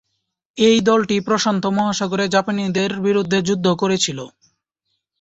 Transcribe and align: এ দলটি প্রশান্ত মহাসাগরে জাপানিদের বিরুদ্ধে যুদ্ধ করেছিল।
এ 0.57 0.79
দলটি 0.81 1.15
প্রশান্ত 1.27 1.63
মহাসাগরে 1.77 2.25
জাপানিদের 2.27 2.91
বিরুদ্ধে 3.05 3.39
যুদ্ধ 3.47 3.67
করেছিল। 3.81 4.19